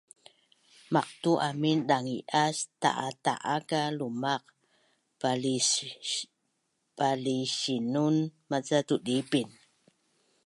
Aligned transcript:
maqtu 0.93 1.31
amin 1.49 1.77
dangi’as 1.89 2.57
ta’a 2.81 3.07
ta’a 3.25 3.55
ka 3.69 3.81
lumaq 3.99 4.43
palisinun 7.03 8.15
maca 8.49 8.79
tudiipin 8.87 9.47